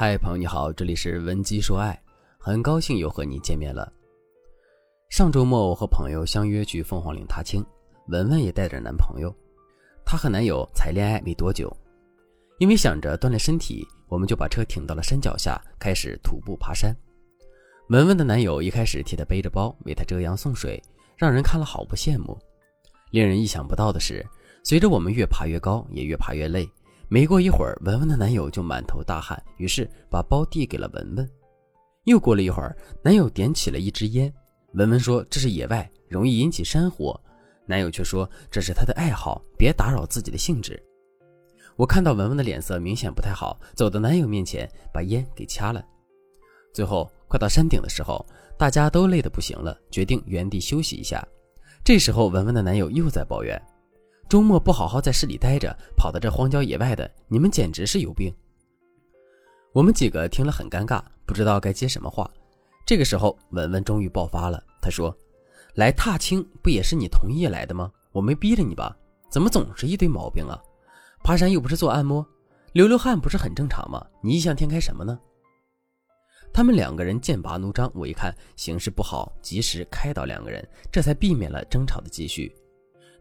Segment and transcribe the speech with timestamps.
[0.00, 2.00] 嗨，朋友你好，这里是文姬说爱，
[2.38, 3.92] 很高兴又和你见面了。
[5.08, 7.66] 上周末我和朋友相约去凤凰岭踏青，
[8.06, 9.34] 文文也带着男朋友。
[10.04, 11.76] 她和男友才恋爱没多久，
[12.60, 16.94] 因为想着锻炼身体，我们就把车停到了山脚下，开始徒步爬山。
[17.88, 20.80] 文文的男友一开始替她背着包，为她遮阳送水，
[21.16, 22.38] 让人看了好不羡慕。
[23.10, 24.24] 令人意想不到的是，
[24.62, 26.70] 随着我们越爬越高，也越爬越累。
[27.10, 31.30] 没过一会儿，文文的男友就满头大汗，于是把包递给了文文。
[32.04, 34.32] 又过了一会儿，男友点起了一支烟。
[34.74, 37.18] 文文说：“这是野外，容易引起山火。”
[37.64, 40.82] 男友却说：“这是他的爱好，别打扰自己的兴致。”
[41.76, 45.82] 我看到文文的脸色明显不太好，走到男友面前，把烟给掐了。
[46.74, 48.24] 最后快到山顶的时候，
[48.58, 51.26] 大家都累得不行了，决定原地休息一下。
[51.82, 53.60] 这时候，文文的男友又在抱怨。
[54.28, 58.30] 周末不好好在市里待着，跑到这荒郊野外的，你们简直是有病！
[59.72, 62.30] 我们几个听了很尴尬，不知道该接什么话。
[62.84, 65.16] 这个时候，文文终于爆发了，她说
[65.76, 67.90] ：“来踏青不也是你同意来的吗？
[68.12, 68.94] 我没逼着你吧？
[69.30, 70.60] 怎么总是一堆毛病啊？
[71.24, 72.26] 爬山又不是做按摩，
[72.74, 74.06] 流流汗不是很正常吗？
[74.22, 75.18] 你异想天开什么呢？”
[76.52, 82.54] 他们两个人剑拔弩张，我一看形势不好，及时开导两个人，这才避免了争吵的继续。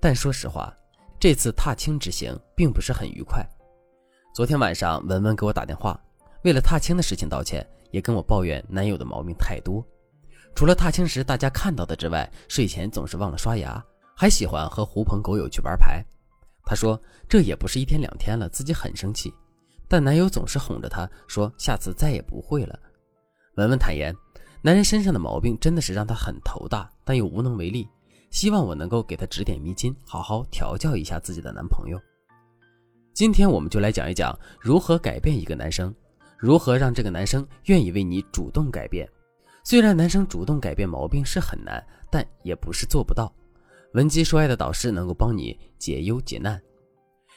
[0.00, 0.72] 但说实话。
[1.22, 3.48] 这次踏青之行并不是很愉快。
[4.34, 5.96] 昨天晚上，文文给我打电话，
[6.42, 9.86] 为了踏青的事情道歉，也跟我抱怨男友的毛病太多。
[10.52, 13.80] 除了踏青时大家看到的之外，睡前总是忘了刷牙，
[14.16, 16.04] 还喜欢和狐朋狗友去玩牌。
[16.64, 19.32] 她说这也不是一天两天了，自己很生气，
[19.86, 22.76] 但男友总是哄着她说下次再也不会了。
[23.54, 24.12] 文文坦言，
[24.60, 27.88] 男人身上的毛病真的是让她很头大，但又无能为力。
[28.32, 32.00] 希望我能够给她指点迷津，好好调教一下自己的男朋友。
[33.12, 35.94] 今天我们就来讲一讲如何改变一个男生，
[36.38, 39.08] 如何让这个男生愿意为你主动改变。
[39.62, 43.32] 虽然男生主动改变毛病是很难，但也不是做不到。
[43.92, 46.60] 文姬说爱的导师能够帮你解忧解难。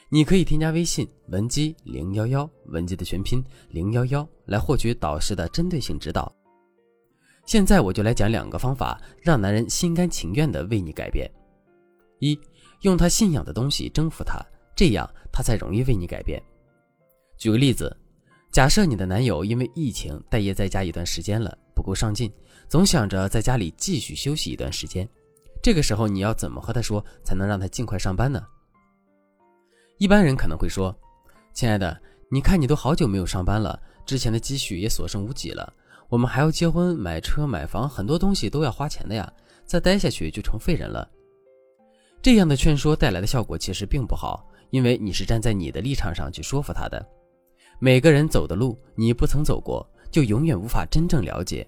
[0.08, 6.34] 你可以添加微信文姬零幺幺，文姬的全拼零幺幺，来获取导师的针对性指导。
[7.46, 11.30] 现在我就来讲两个方法，让男人心甘情愿地为你改变。
[12.18, 12.38] 一，
[12.80, 16.42] 用他信仰的东西征服他，这样他才容易为你改变。
[17.38, 17.96] 举个例子，
[18.50, 22.32] 假设你的男友因为疫情待业在家一段时间了，不够上进，
[22.68, 25.08] 总想着在家里继续休息一段时间。
[25.62, 28.42] 这个时候你要怎么和他说，才能让他尽快上班呢？
[29.98, 30.94] 一般人可能会说
[31.54, 35.70] ：“亲爱的，你看你都好久没有上班了，之前的积蓄也所剩无几了。”
[36.08, 39.30] 我们还要结婚、买车、买房，很多东西都要花钱的呀。
[39.64, 41.10] 再待下去就成废人了。
[42.22, 47.04] 这样的劝说带来的效果其实并不好，因为你是站在你的立场上去说服他的。
[47.80, 51.66] 每个人走的路你不曾走过，就永远无法真正了解。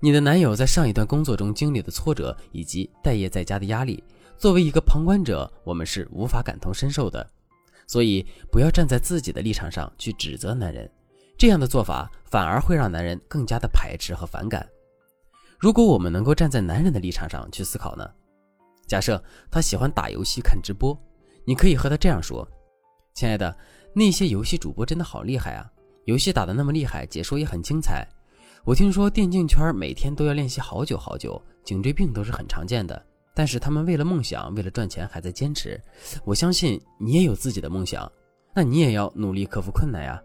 [0.00, 4.02] 你的男友在上一段工作中经历的挫折以及待业在家的压力，
[4.38, 7.30] 作为一个旁观者，我们是无法感同身受的。
[7.86, 10.90] 所以，不要站在自己的立场上去指责男人。
[11.42, 14.64] 这样的做法反而会让男人更加的排斥和反感。
[15.58, 18.08] 如果我们能够站在男人的立场上去思考呢？
[18.86, 19.20] 假设
[19.50, 20.96] 他喜欢打游戏、看直播，
[21.44, 22.48] 你可以和他这样说
[23.12, 23.56] ：“亲爱的，
[23.92, 25.68] 那些游戏主播真的好厉害啊！
[26.04, 28.06] 游戏打得那么厉害，解说也很精彩。
[28.62, 33.04] 我听说电竞圈每天都要练习好久好久，颈椎病都是很常见的。
[33.34, 35.82] 但是他们为了梦想，为了赚钱还在坚持。
[36.24, 38.08] 我相信你也有自己的梦想，
[38.54, 40.22] 那你也要努力克服困难呀。”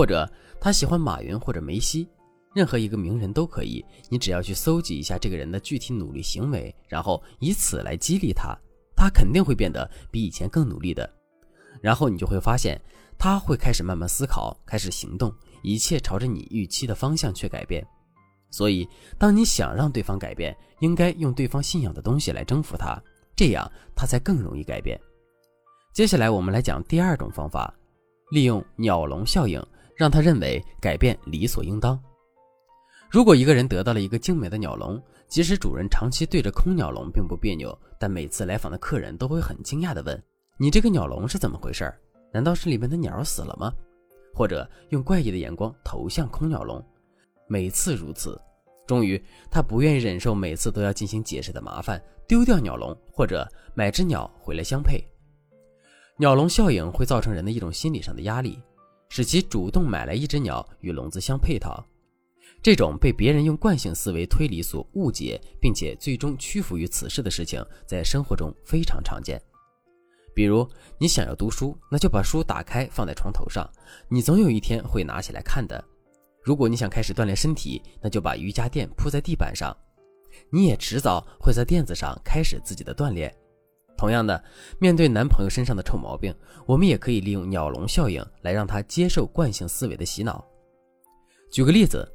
[0.00, 0.26] 或者
[0.58, 2.08] 他喜欢马云或者梅西，
[2.54, 3.84] 任何一个名人都可以。
[4.08, 8.56] 你只要去搜集一下这个人的具体努力行为，然后以此来激励他，
[8.96, 11.06] 他肯定会变得比以前更努力的。
[11.82, 12.80] 然后你就会发现，
[13.18, 15.30] 他会开始慢慢思考，开始行动，
[15.62, 17.86] 一切朝着你预期的方向去改变。
[18.50, 22.98] 所以，当你想让对方改变，应该用对方信仰的东西来征服他，
[23.36, 24.98] 这样他才更容易改变。
[25.92, 27.74] 接下来我们来讲第二种方法，
[28.30, 29.62] 利用鸟笼效应。
[30.00, 32.02] 让他认为改变理所应当。
[33.10, 34.98] 如果一个人得到了一个精美的鸟笼，
[35.28, 40.22] 即使主人长期对着空鸟笼并不别扭，但每次来访的客人都会很惊讶地问
[40.56, 41.92] ：“你这个鸟笼是怎么回事？
[42.32, 43.70] 难道是里面的鸟死了吗？”
[44.32, 46.82] 或者用怪异的眼光投向空鸟笼。
[47.46, 48.40] 每次如此，
[48.86, 55.04] 终于他不愿意忍受每次都要进行解释的麻烦，丢掉鸟笼或者买只鸟回来相配。
[56.16, 58.58] 鸟笼效应会造成人的一种心理上的压力。
[59.10, 61.84] 使其主动买来一只鸟与笼子相配套，
[62.62, 69.38] 这种被别人用惯性思维推理所误解，并且最终屈服于此事的事情，在生活中非常常见。
[70.32, 70.66] 比如
[70.96, 73.68] 你想要读书，那就把书打开放在床头上，
[74.08, 75.84] 你总有一天会拿起来看的。
[76.40, 79.76] 如果你想开始锻炼身体，那就把瑜伽垫铺在地板上，
[80.50, 83.34] 你也迟早会在垫子上开始自己的锻炼。
[84.00, 84.42] 同样的，
[84.78, 90.42] 面对男朋友身上的臭毛病，我们也可以利用鸟笼效应来让他接受惯性思维的洗脑。
[91.52, 92.10] 举个例子，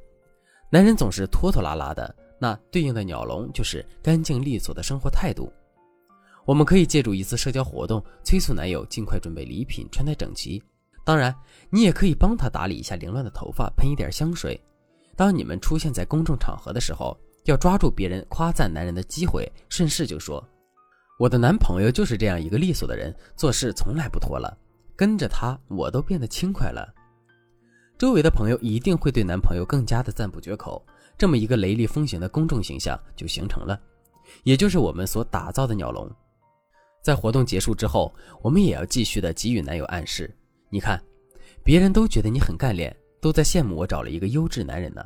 [0.68, 5.48] 男人总是拖拖拉拉的，那对应的鸟笼就是干净利索的生活态度。
[6.44, 10.60] 我们可以借助一次社交活动，催促男友尽快准备礼品，穿戴整齐。
[11.04, 11.32] 当然，
[11.70, 14.60] 你也可以帮他打理一下凌乱的头发，喷一点香水。
[15.14, 20.44] 当你们出现在公众场合的时候，要抓住别人夸赞男人的机会，顺势就说。
[21.18, 24.54] 我的男朋友就是这样一个利索的人，做事从来不拖拉，
[24.94, 26.92] 跟着他我都变得轻快了。
[27.96, 30.84] 周围的朋友一定会对男朋友更加的赞不绝口，
[31.16, 33.80] 这么一个雷厉风行的公众形象就形成了，
[34.42, 36.06] 也就是我们所打造的鸟笼。
[37.02, 40.30] 在活动结束之后，我们也要继续的给予男友暗示。
[40.68, 41.02] 你看，
[41.64, 45.02] 别人都觉得你很干练，都在羡慕我找了一个优质男人呢。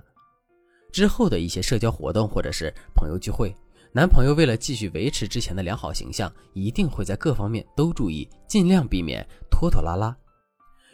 [0.90, 3.54] 之后的一些社交活动或者是朋友聚会。
[3.92, 10.16] 男朋友为了继续维持之前的良好形象，一定会在各方面都注意，尽量避免拖拖拉拉。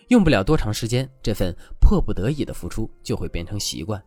[0.09, 4.03] 用不了多长时间，这份迫不得已的付出就会变成习惯。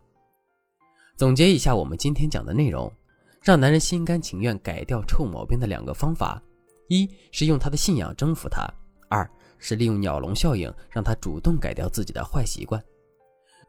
[1.16, 2.92] 总结一下我们今天讲的内容，
[3.44, 6.42] 让男人心甘情愿改掉臭毛病的两个方法：
[6.88, 8.66] 一是用他的信仰征服他；
[9.08, 12.84] 二是利用鸟笼效应让他主动改掉自己的坏习惯。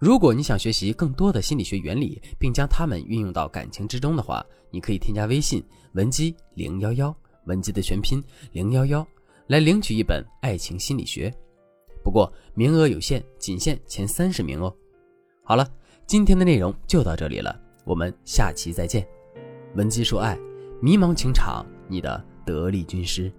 [0.00, 5.62] 如果你想学习更多的心理学原理，并将它们运用到感情之中的话，你可以添加微信
[5.92, 7.14] 文姬零幺幺，
[7.44, 9.06] 文姬的全拼零幺幺，
[9.48, 11.28] 来领取一本《爱情心理学》。
[12.02, 14.74] 不过名额有限，仅限前三十名哦。
[15.44, 15.68] 好了，
[16.06, 17.54] 今天的内容就到这里了，
[17.84, 19.06] 我们下期再见。
[19.74, 20.34] 文姬说爱，
[20.80, 23.30] 迷茫情场，你的得力军师。